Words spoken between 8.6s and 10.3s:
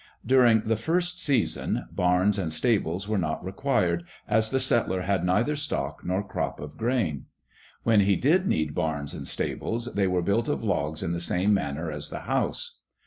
barns and stables, they were